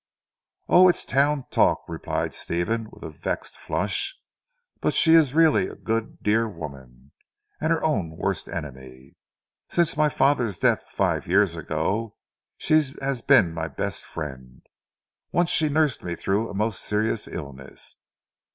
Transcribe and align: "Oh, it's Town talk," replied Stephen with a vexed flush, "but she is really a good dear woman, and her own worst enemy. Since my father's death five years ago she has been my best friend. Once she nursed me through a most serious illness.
"Oh, 0.67 0.89
it's 0.89 1.05
Town 1.05 1.45
talk," 1.51 1.83
replied 1.87 2.33
Stephen 2.33 2.87
with 2.91 3.03
a 3.03 3.11
vexed 3.11 3.55
flush, 3.55 4.17
"but 4.79 4.95
she 4.95 5.13
is 5.13 5.35
really 5.35 5.67
a 5.67 5.75
good 5.75 6.23
dear 6.23 6.49
woman, 6.49 7.11
and 7.59 7.71
her 7.71 7.83
own 7.85 8.17
worst 8.17 8.49
enemy. 8.49 9.15
Since 9.69 9.95
my 9.95 10.09
father's 10.09 10.57
death 10.57 10.85
five 10.87 11.27
years 11.27 11.55
ago 11.55 12.15
she 12.57 12.81
has 12.99 13.21
been 13.21 13.53
my 13.53 13.67
best 13.67 14.03
friend. 14.03 14.65
Once 15.31 15.51
she 15.51 15.69
nursed 15.69 16.01
me 16.03 16.15
through 16.15 16.49
a 16.49 16.55
most 16.55 16.79
serious 16.81 17.27
illness. 17.27 17.97